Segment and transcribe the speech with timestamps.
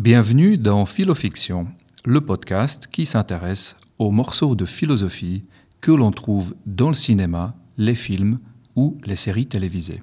[0.00, 1.66] Bienvenue dans Philofiction,
[2.06, 5.44] le podcast qui s'intéresse aux morceaux de philosophie
[5.82, 8.38] que l'on trouve dans le cinéma, les films
[8.76, 10.00] ou les séries télévisées.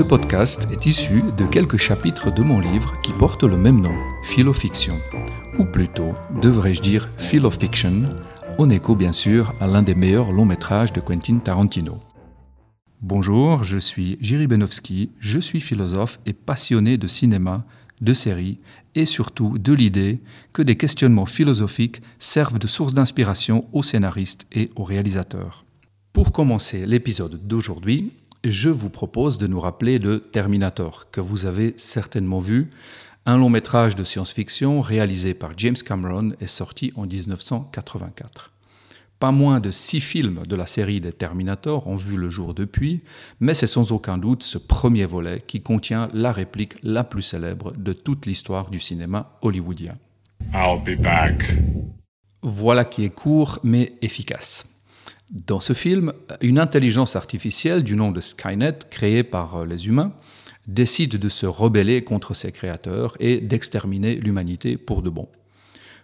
[0.00, 3.94] Ce podcast est issu de quelques chapitres de mon livre qui porte le même nom,
[4.22, 4.94] Philofiction,
[5.58, 8.08] ou plutôt, devrais-je dire Philofiction,
[8.56, 12.00] en écho bien sûr à l'un des meilleurs longs métrages de Quentin Tarantino.
[13.02, 17.66] Bonjour, je suis Jiri Benowski, je suis philosophe et passionné de cinéma,
[18.00, 18.58] de séries
[18.94, 20.22] et surtout de l'idée
[20.54, 25.66] que des questionnements philosophiques servent de source d'inspiration aux scénaristes et aux réalisateurs.
[26.14, 31.74] Pour commencer l'épisode d'aujourd'hui, je vous propose de nous rappeler de Terminator, que vous avez
[31.76, 32.70] certainement vu,
[33.26, 38.50] un long métrage de science-fiction réalisé par James Cameron et sorti en 1984.
[39.18, 43.02] Pas moins de six films de la série des Terminator ont vu le jour depuis,
[43.38, 47.74] mais c'est sans aucun doute ce premier volet qui contient la réplique la plus célèbre
[47.76, 49.98] de toute l'histoire du cinéma hollywoodien.
[50.54, 51.52] I'll be back.
[52.42, 54.69] Voilà qui est court mais efficace.
[55.30, 60.12] Dans ce film, une intelligence artificielle du nom de Skynet, créée par euh, les humains,
[60.66, 65.28] décide de se rebeller contre ses créateurs et d'exterminer l'humanité pour de bon.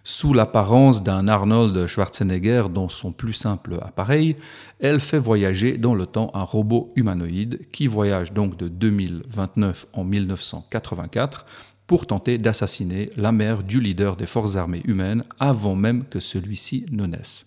[0.05, 4.37] Sous l'apparence d'un Arnold Schwarzenegger dans son plus simple appareil,
[4.79, 10.05] elle fait voyager dans le temps un robot humanoïde qui voyage donc de 2029 en
[10.05, 11.45] 1984
[11.85, 16.85] pour tenter d'assassiner la mère du leader des forces armées humaines avant même que celui-ci
[16.91, 17.46] ne naisse.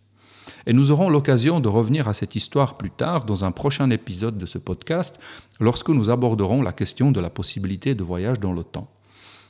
[0.66, 4.38] Et nous aurons l'occasion de revenir à cette histoire plus tard dans un prochain épisode
[4.38, 5.18] de ce podcast,
[5.58, 8.90] lorsque nous aborderons la question de la possibilité de voyage dans le temps.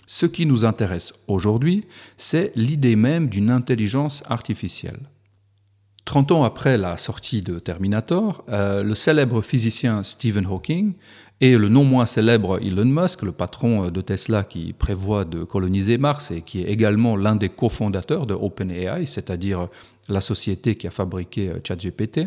[0.06, 5.08] Ce qui nous intéresse aujourd'hui, c'est l'idée même d'une intelligence artificielle.
[6.10, 10.94] Trente ans après la sortie de Terminator, euh, le célèbre physicien Stephen Hawking
[11.40, 15.44] et le non moins célèbre Elon Musk, le patron euh, de Tesla qui prévoit de
[15.44, 19.68] coloniser Mars et qui est également l'un des cofondateurs de OpenAI, c'est-à-dire
[20.08, 22.22] la société qui a fabriqué euh, ChatGPT,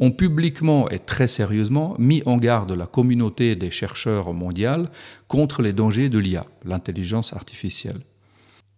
[0.00, 4.88] ont publiquement et très sérieusement mis en garde la communauté des chercheurs mondiaux
[5.28, 8.00] contre les dangers de l'IA, l'intelligence artificielle.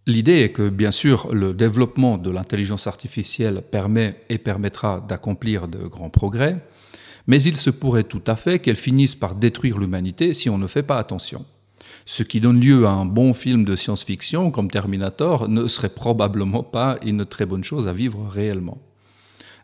[0.09, 5.87] L'idée est que, bien sûr, le développement de l'intelligence artificielle permet et permettra d'accomplir de
[5.87, 6.57] grands progrès,
[7.27, 10.67] mais il se pourrait tout à fait qu'elle finisse par détruire l'humanité si on ne
[10.67, 11.45] fait pas attention.
[12.07, 16.63] Ce qui donne lieu à un bon film de science-fiction comme Terminator ne serait probablement
[16.63, 18.79] pas une très bonne chose à vivre réellement.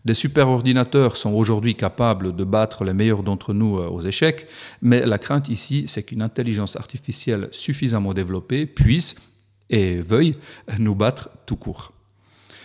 [0.05, 4.47] Des superordinateurs sont aujourd'hui capables de battre les meilleurs d'entre nous euh, aux échecs,
[4.83, 9.15] mais la crainte ici, c'est qu'une intelligence artificielle suffisamment développée puisse
[9.71, 10.37] et veuille
[10.79, 11.93] nous battre tout court.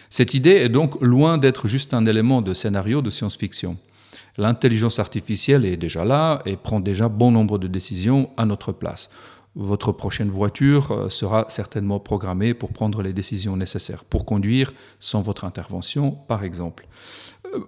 [0.10, 3.78] Cette idée est donc loin d'être juste un élément de scénario de science-fiction.
[4.38, 9.10] L'intelligence artificielle est déjà là et prend déjà bon nombre de décisions à notre place.
[9.56, 15.22] Votre prochaine voiture euh, sera certainement programmée pour prendre les décisions nécessaires, pour conduire sans
[15.22, 16.88] votre intervention, par exemple.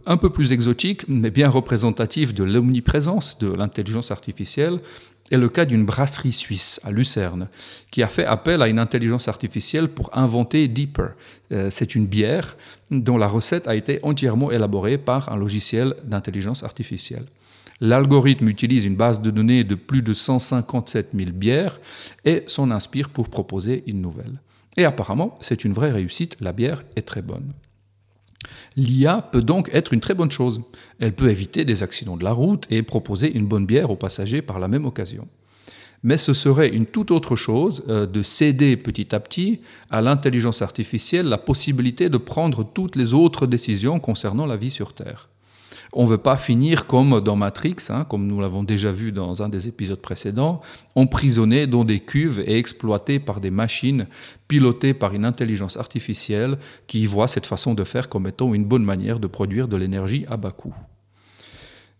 [0.06, 4.80] Un peu plus exotique, mais bien représentatif de l'omniprésence de l'intelligence artificielle,
[5.32, 7.48] est le cas d'une brasserie suisse à Lucerne,
[7.90, 11.14] qui a fait appel à une intelligence artificielle pour inventer Deeper.
[11.52, 12.58] Euh, c'est une bière
[12.92, 17.26] dont la recette a été entièrement élaborée par un logiciel d'intelligence artificielle.
[17.80, 21.80] L'algorithme utilise une base de données de plus de 157 000 bières
[22.26, 24.40] et s'en inspire pour proposer une nouvelle.
[24.78, 27.54] Et apparemment, c'est une vraie réussite, la bière est très bonne.
[28.78, 30.62] L'IA peut donc être une très bonne chose.
[31.00, 34.42] Elle peut éviter des accidents de la route et proposer une bonne bière aux passagers
[34.42, 35.28] par la même occasion.
[36.04, 40.62] Mais ce serait une toute autre chose euh, de céder petit à petit à l'intelligence
[40.62, 45.30] artificielle la possibilité de prendre toutes les autres décisions concernant la vie sur Terre.
[45.94, 49.44] On ne veut pas finir comme dans Matrix, hein, comme nous l'avons déjà vu dans
[49.44, 50.62] un des épisodes précédents,
[50.96, 54.08] emprisonné dans des cuves et exploité par des machines
[54.48, 56.58] pilotées par une intelligence artificielle
[56.88, 60.26] qui voit cette façon de faire comme étant une bonne manière de produire de l'énergie
[60.30, 60.74] à bas coût.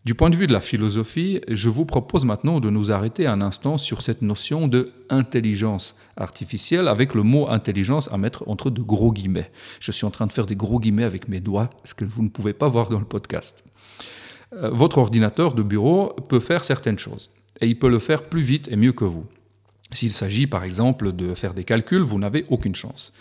[0.04, 3.40] Du point de vue de la philosophie, je vous propose maintenant de nous arrêter un
[3.40, 8.82] instant sur cette notion de intelligence artificielle avec le mot intelligence à mettre entre de
[8.82, 9.52] gros guillemets.
[9.80, 12.24] Je suis en train de faire des gros guillemets avec mes doigts, ce que vous
[12.24, 13.71] ne pouvez pas voir dans le podcast.
[14.54, 17.32] Euh, votre ordinateur de bureau peut faire certaines choses,
[17.62, 19.26] et il peut le faire plus vite et mieux que vous.
[19.94, 23.14] S'il s'agit par exemple de faire des calculs, vous n'avez aucune chance.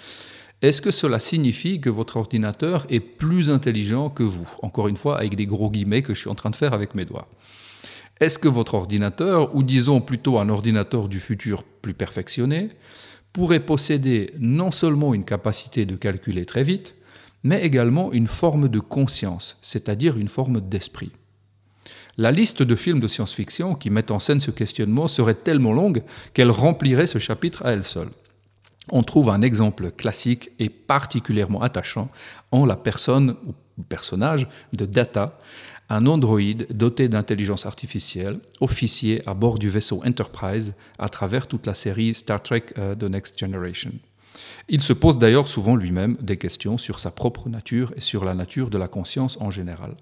[0.62, 4.48] Est-ce que cela signifie que votre ordinateur est plus intelligent que vous?
[4.62, 6.94] Encore une fois, avec des gros guillemets que je suis en train de faire avec
[6.94, 7.28] mes doigts.
[8.20, 12.68] Est-ce que votre ordinateur, ou disons plutôt un ordinateur du futur plus perfectionné,
[13.32, 16.94] pourrait posséder non seulement une capacité de calculer très vite,
[17.42, 21.12] mais également une forme de conscience, c'est-à-dire une forme d'esprit?
[22.20, 26.02] La liste de films de science-fiction qui mettent en scène ce questionnement serait tellement longue
[26.34, 28.10] qu'elle remplirait ce chapitre à elle seule.
[28.90, 32.10] On trouve un exemple classique et particulièrement attachant
[32.52, 35.38] en la personne ou personnage de Data,
[35.88, 41.72] un androïde doté d'intelligence artificielle, officier à bord du vaisseau Enterprise à travers toute la
[41.72, 43.92] série Star Trek euh, The Next Generation.
[44.68, 48.34] Il se pose d'ailleurs souvent lui-même des questions sur sa propre nature et sur la
[48.34, 49.96] nature de la conscience en général.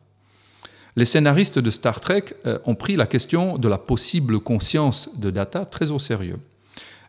[0.98, 5.30] Les scénaristes de Star Trek euh, ont pris la question de la possible conscience de
[5.30, 6.40] Data très au sérieux.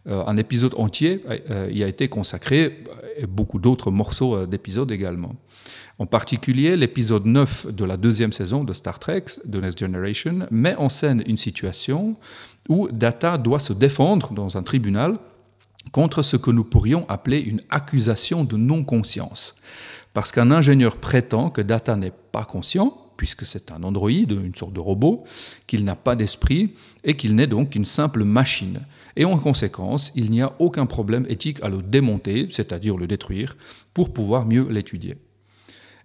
[0.07, 1.24] Euh, un épisode entier
[1.71, 2.83] y a été consacré,
[3.18, 5.36] et beaucoup d'autres morceaux d'épisodes également.
[5.97, 10.75] En particulier, l'épisode 9 de la deuxième saison de Star Trek, The Next Generation, met
[10.75, 12.15] en scène une situation
[12.69, 15.18] où Data doit se défendre dans un tribunal
[15.91, 19.56] contre ce que nous pourrions appeler une accusation de non-conscience.
[20.13, 24.71] Parce qu'un ingénieur prétend que Data n'est pas conscient, puisque c'est un androïde, une sorte
[24.71, 25.25] de robot,
[25.68, 26.74] qu'il n'a pas d'esprit
[27.04, 28.80] et qu'il n'est donc qu'une simple machine.
[29.18, 33.57] Et en conséquence, il n'y a aucun problème éthique à le démonter, c'est-à-dire le détruire,
[33.94, 35.18] pour pouvoir mieux l'étudier.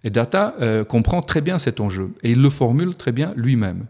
[0.03, 3.85] Et Data euh, comprend très bien cet enjeu et il le formule très bien lui-même.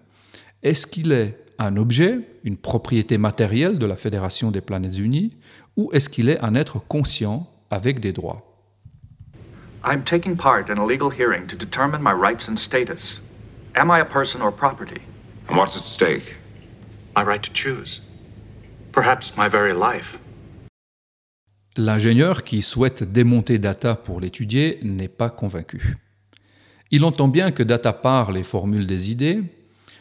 [0.62, 5.32] Est-ce qu'il est un objet, une propriété matérielle de la Fédération des planètes unies,
[5.78, 8.55] ou est-ce qu'il est un être conscient avec des droits?
[9.88, 13.22] I'm taking part in a legal hearing to determine my rights and status.
[13.76, 15.02] Am I a person or property?
[15.48, 16.38] And what's at stake?
[17.16, 18.02] My right to choose.
[18.92, 20.18] Perhaps my very life.
[21.78, 25.98] L'ingénieur qui souhaite démonter Data pour l'étudier n'est pas convaincu.
[26.90, 29.44] Il entend bien que Data parle et formule des idées,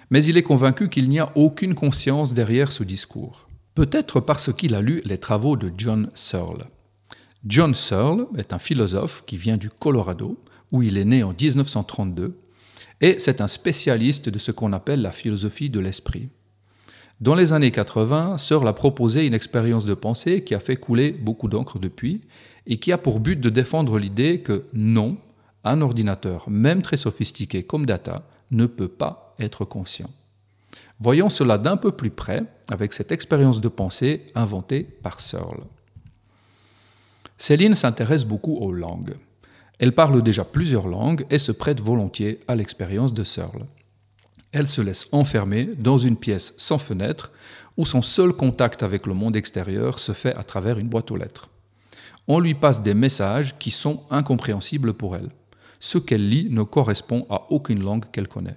[0.09, 3.49] mais il est convaincu qu'il n'y a aucune conscience derrière ce discours.
[3.75, 6.65] Peut-être parce qu'il a lu les travaux de John Searle.
[7.47, 10.39] John Searle est un philosophe qui vient du Colorado,
[10.73, 12.39] où il est né en 1932,
[13.03, 16.31] et c'est un spécialiste de ce qu'on appelle la philosophie de l'esprit.
[17.21, 21.13] Dans les années 80, Searle a proposé une expérience de pensée qui a fait couler
[21.13, 22.23] beaucoup d'encre depuis,
[22.67, 25.19] et qui a pour but de défendre l'idée que non,
[25.65, 30.11] un ordinateur, même très sophistiqué comme Data, ne peut pas être conscient.
[30.99, 35.65] Voyons cela d'un peu plus près avec cette expérience de pensée inventée par Searle.
[37.39, 39.15] Céline s'intéresse beaucoup aux langues.
[39.79, 43.67] Elle parle déjà plusieurs langues et se prête volontiers à l'expérience de Searle.
[44.53, 47.33] Elle se laisse enfermer dans une pièce sans fenêtre
[47.77, 51.17] où son seul contact avec le monde extérieur se fait à travers une boîte aux
[51.17, 51.49] lettres.
[52.29, 55.31] On lui passe des messages qui sont incompréhensibles pour elle
[55.85, 58.57] ce qu'elle lit ne correspond à aucune langue qu'elle connaît.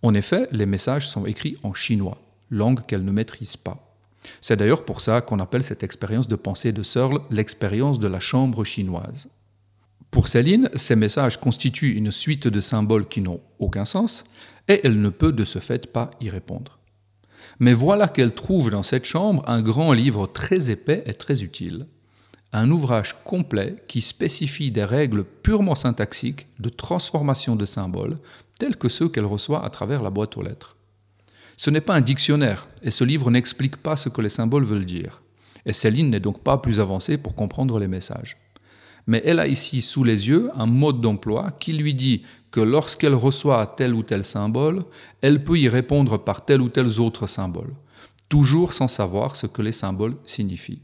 [0.00, 2.16] En effet, les messages sont écrits en chinois,
[2.50, 3.91] langue qu'elle ne maîtrise pas.
[4.40, 8.20] C'est d'ailleurs pour ça qu'on appelle cette expérience de pensée de Searle l'expérience de la
[8.20, 9.28] chambre chinoise.
[10.10, 14.24] Pour Céline, ces messages constituent une suite de symboles qui n'ont aucun sens,
[14.68, 16.78] et elle ne peut de ce fait pas y répondre.
[17.58, 21.86] Mais voilà qu'elle trouve dans cette chambre un grand livre très épais et très utile,
[22.52, 28.18] un ouvrage complet qui spécifie des règles purement syntaxiques de transformation de symboles,
[28.58, 30.76] tels que ceux qu'elle reçoit à travers la boîte aux lettres.
[31.56, 34.84] Ce n'est pas un dictionnaire, et ce livre n'explique pas ce que les symboles veulent
[34.84, 35.18] dire.
[35.66, 38.36] Et Céline n'est donc pas plus avancée pour comprendre les messages.
[39.06, 43.14] Mais elle a ici sous les yeux un mode d'emploi qui lui dit que lorsqu'elle
[43.14, 44.84] reçoit tel ou tel symbole,
[45.20, 47.72] elle peut y répondre par tel ou tel autre symbole,
[48.28, 50.82] toujours sans savoir ce que les symboles signifient.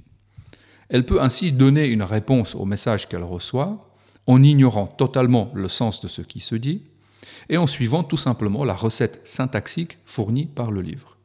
[0.88, 3.88] Elle peut ainsi donner une réponse au message qu'elle reçoit
[4.26, 6.82] en ignorant totalement le sens de ce qui se dit
[7.48, 11.16] et en suivant tout simplement la recette syntaxique fournie par le livre.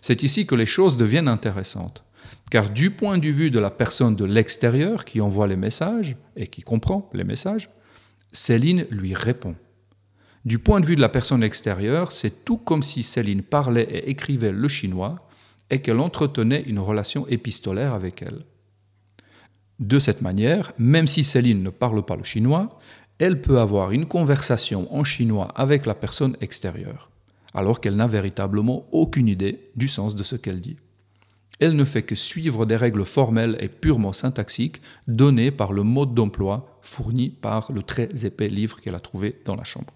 [0.00, 2.04] C'est ici que les choses deviennent intéressantes,
[2.50, 6.46] car du point de vue de la personne de l'extérieur qui envoie les messages et
[6.46, 7.70] qui comprend les messages,
[8.32, 9.54] Céline lui répond.
[10.44, 14.10] Du point de vue de la personne extérieure, c'est tout comme si Céline parlait et
[14.10, 15.28] écrivait le chinois
[15.70, 18.40] et qu'elle entretenait une relation épistolaire avec elle.
[19.78, 22.78] De cette manière, même si Céline ne parle pas le chinois,
[23.22, 27.08] elle peut avoir une conversation en chinois avec la personne extérieure,
[27.54, 30.76] alors qu'elle n'a véritablement aucune idée du sens de ce qu'elle dit.
[31.60, 36.14] Elle ne fait que suivre des règles formelles et purement syntaxiques données par le mode
[36.14, 39.92] d'emploi fourni par le très épais livre qu'elle a trouvé dans la chambre.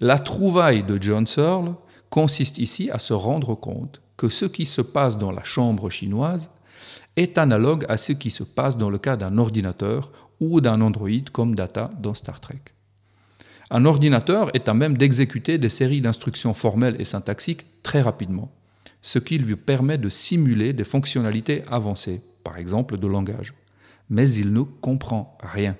[0.00, 1.74] La trouvaille de John Searle
[2.08, 6.48] consiste ici à se rendre compte que ce qui se passe dans la chambre chinoise
[7.16, 11.30] est analogue à ce qui se passe dans le cas d'un ordinateur ou d'un androïde
[11.30, 12.60] comme Data dans Star Trek.
[13.70, 18.52] Un ordinateur est à même d'exécuter des séries d'instructions formelles et syntaxiques très rapidement,
[19.00, 23.54] ce qui lui permet de simuler des fonctionnalités avancées, par exemple de langage.
[24.10, 25.76] Mais il ne comprend rien.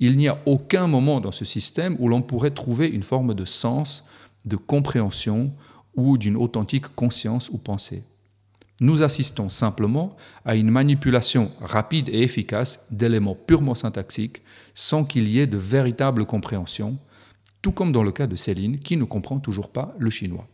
[0.00, 3.44] Il n'y a aucun moment dans ce système où l'on pourrait trouver une forme de
[3.44, 4.04] sens,
[4.44, 5.52] de compréhension
[5.96, 8.02] ou d'une authentique conscience ou pensée.
[8.80, 14.42] Nous assistons simplement à une manipulation rapide et efficace d'éléments purement syntaxiques
[14.74, 16.98] sans qu'il y ait de véritable compréhension,
[17.62, 20.48] tout comme dans le cas de Céline qui ne comprend toujours pas le chinois.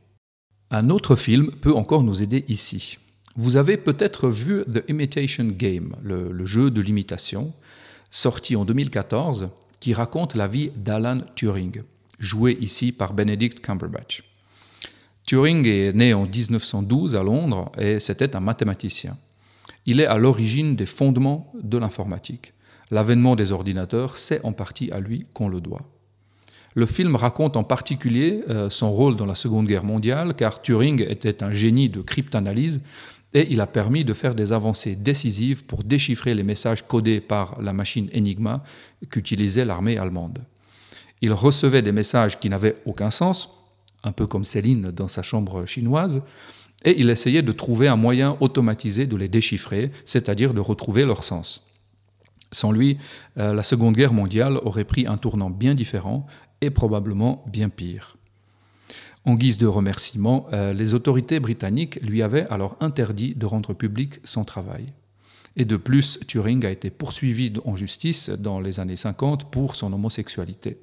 [0.70, 2.98] Un autre film peut encore nous aider ici.
[3.36, 7.52] Vous avez peut-être vu The Imitation Game, le, jeu de l'imitation,
[8.10, 9.48] sorti en 2014,
[9.80, 11.82] qui raconte la vie d'Alan Turing,
[12.18, 14.29] joué ici par Benedict Cumberbatch.
[15.26, 19.16] Turing est né en 1912 à Londres et c'était un mathématicien.
[19.86, 22.52] Il est à l'origine des fondements de l'informatique.
[22.90, 25.82] L'avènement des ordinateurs, c'est en partie à lui qu'on le doit.
[26.74, 31.02] Le film raconte en particulier euh, son rôle dans la Seconde Guerre mondiale, car Turing
[31.02, 32.80] était un génie de cryptanalyse
[33.34, 37.60] et il a permis de faire des avancées décisives pour déchiffrer les messages codés par
[37.60, 38.62] la machine Enigma
[39.08, 40.40] qu'utilisait l'armée allemande.
[41.22, 43.59] Il recevait des messages qui n'avaient aucun sens,
[44.04, 46.22] un peu comme Céline dans sa chambre chinoise,
[46.84, 51.24] et il essayait de trouver un moyen automatisé de les déchiffrer, c'est-à-dire de retrouver leur
[51.24, 51.66] sens.
[52.52, 52.98] Sans lui,
[53.38, 56.26] euh, la Seconde Guerre mondiale aurait pris un tournant bien différent
[56.60, 58.16] et probablement bien pire.
[59.24, 64.18] En guise de remerciement, euh, les autorités britanniques lui avaient alors interdit de rendre public
[64.24, 64.92] son travail.
[65.56, 69.92] Et de plus, Turing a été poursuivi en justice dans les années 50 pour son
[69.92, 70.78] homosexualité.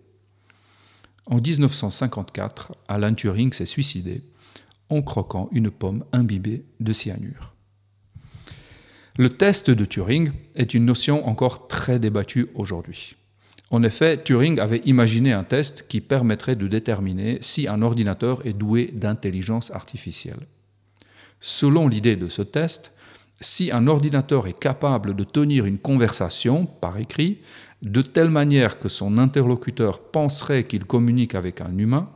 [1.30, 4.24] En 1954, Alan Turing s'est suicidé
[4.90, 7.54] en croquant une pomme imbibée de cyanure.
[9.18, 13.18] Le test de Turing est une notion encore très débattue aujourd'hui.
[13.72, 18.54] En effet, Turing avait imaginé un test qui permettrait de déterminer si un ordinateur est
[18.54, 20.48] doué d'intelligence artificielle.
[21.42, 22.94] Selon l'idée de ce test,
[23.42, 27.40] si un ordinateur est capable de tenir une conversation par écrit
[27.82, 32.10] de telle manière que son interlocuteur penserait qu'il communique avec un humain,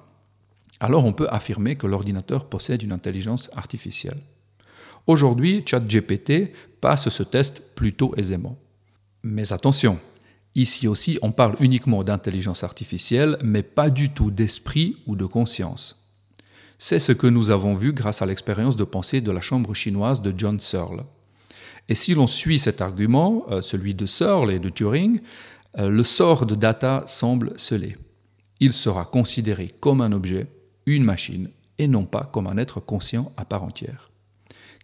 [0.79, 4.21] alors on peut affirmer que l'ordinateur possède une intelligence artificielle.
[5.07, 8.57] Aujourd'hui, ChatGPT passe ce test plutôt aisément.
[9.23, 9.99] Mais attention,
[10.55, 16.09] ici aussi on parle uniquement d'intelligence artificielle, mais pas du tout d'esprit ou de conscience.
[16.79, 20.23] C'est ce que nous avons vu grâce à l'expérience de pensée de la chambre chinoise
[20.23, 21.03] de John Searle.
[21.89, 25.19] Et si l'on suit cet argument, euh, celui de Searle et de Turing,
[25.79, 27.97] euh, le sort de Data semble scellé.
[28.59, 30.47] Il sera considéré comme un objet,
[30.85, 34.05] une machine, et non pas comme un être conscient à part entière.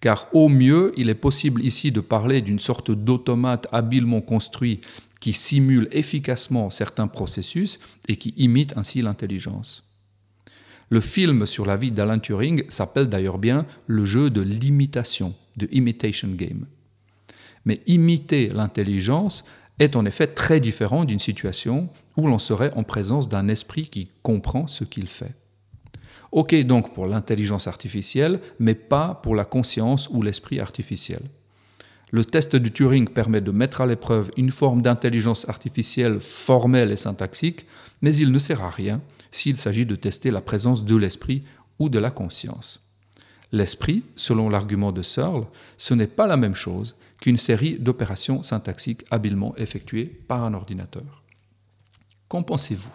[0.02, 4.82] Car au mieux, il est possible ici de parler d'une sorte d'automate habilement construit
[5.20, 9.84] qui simule efficacement certains processus et qui imite ainsi l'intelligence.
[10.90, 15.68] Le film sur la vie d'Alan Turing s'appelle d'ailleurs bien le jeu de l'imitation, de
[15.72, 16.66] Imitation Game.
[17.68, 19.44] Mais imiter l'intelligence
[19.78, 24.08] est en effet très différent d'une situation où l'on serait en présence d'un esprit qui
[24.24, 25.36] comprend ce qu'il fait.
[26.32, 31.20] Ok donc pour l'intelligence artificielle, mais pas pour la conscience ou l'esprit artificiel.
[32.12, 36.96] Le test de Turing permet de mettre à l'épreuve une forme d'intelligence artificielle formelle et
[36.96, 37.66] syntaxique,
[38.02, 41.44] mais il ne sert à rien s'il s'agit de tester la présence de l'esprit
[41.80, 42.90] ou de la conscience.
[43.52, 49.06] L'esprit, selon l'argument de Searle, ce n'est pas la même chose qu'une série d'opérations syntaxiques
[49.10, 51.24] habilement effectuées par un ordinateur.
[52.28, 52.94] Qu'en pensez-vous?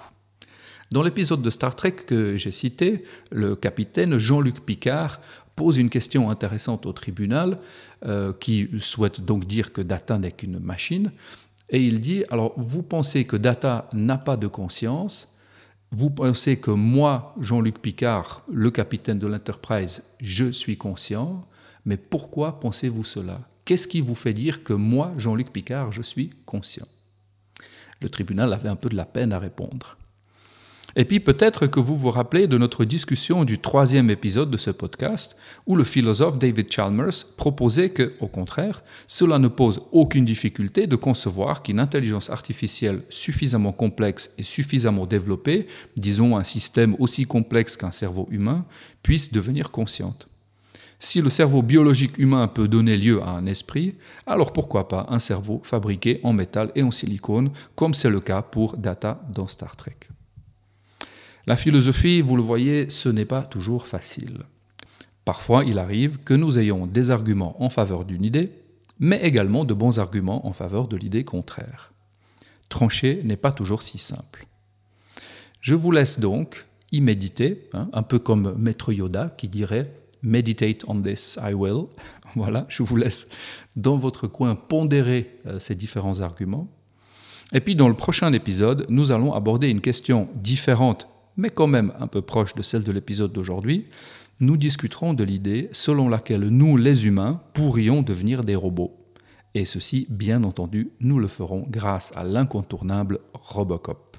[0.93, 5.21] Dans l'épisode de Star Trek que j'ai cité, le capitaine Jean-Luc Picard
[5.57, 7.59] pose une question intéressante au tribunal,
[8.05, 11.11] euh, qui souhaite donc dire que Data n'est qu'une machine,
[11.71, 15.29] et il dit, alors vous pensez que Data n'a pas de conscience,
[15.91, 21.47] vous pensez que moi, Jean-Luc Picard, le capitaine de l'Enterprise, je suis conscient,
[21.87, 23.41] mais pourquoi pensez-vous cela?
[23.65, 26.89] Qu'est-ce qui vous fait dire que moi, Jean-Luc Picard, je suis conscient?
[28.01, 29.97] Le tribunal avait un peu de la peine à répondre.
[30.95, 34.71] Et puis peut-être que vous vous rappelez de notre discussion du troisième épisode de ce
[34.71, 40.87] podcast, où le philosophe David Chalmers proposait que, au contraire, cela ne pose aucune difficulté
[40.87, 45.67] de concevoir qu'une intelligence artificielle suffisamment complexe et suffisamment développée,
[45.97, 48.67] disons un système aussi complexe qu'un cerveau humain,
[49.03, 50.29] puisse devenir consciente.
[51.05, 55.19] Si le cerveau biologique humain peut donner lieu à un esprit, alors pourquoi pas un
[55.19, 59.75] cerveau fabriqué en métal et en silicone, comme c'est le cas pour Data dans Star
[59.75, 59.97] Trek.
[61.49, 64.43] La philosophie, vous le voyez, ce n'est pas toujours facile.
[65.25, 68.53] Parfois, il arrive que nous ayons des arguments en faveur d'une idée,
[69.01, 71.93] mais également de bons arguments en faveur de l'idée contraire.
[72.69, 74.47] Trancher n'est pas toujours si simple.
[75.61, 80.85] Je vous laisse donc y méditer, hein, un peu comme Maître Yoda qui dirait Meditate
[80.87, 81.87] on this, I will.
[82.35, 83.29] Voilà, je vous laisse
[83.77, 86.69] dans votre coin pondérer euh, ces différents arguments.
[87.53, 91.93] Et puis dans le prochain épisode, nous allons aborder une question différente, mais quand même
[92.01, 93.87] un peu proche de celle de l'épisode d'aujourd'hui.
[94.41, 98.97] Nous discuterons de l'idée selon laquelle nous, les humains, pourrions devenir des robots.
[99.55, 104.17] Et ceci, bien entendu, nous le ferons grâce à l'incontournable Robocop.